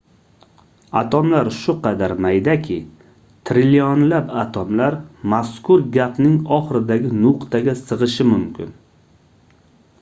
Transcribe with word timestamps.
atomlar 1.01 1.49
shu 1.57 1.75
qadar 1.83 2.13
maydaki 2.25 2.77
trillionlab 3.49 4.33
atomlar 4.45 4.97
mazkur 5.35 5.85
gapning 5.99 6.35
oxiridagi 6.59 7.13
nuqtaga 7.23 7.79
sigʻishi 7.87 8.27
mumkin 8.35 8.77